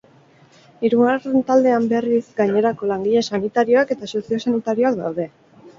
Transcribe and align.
Hirugarren 0.87 1.43
taldean, 1.49 1.85
berriz, 1.91 2.23
gainerako 2.41 2.91
langile 2.95 3.25
sanitarioak 3.29 3.95
eta 3.99 4.15
soziosanitarioak 4.17 5.01
daude. 5.07 5.33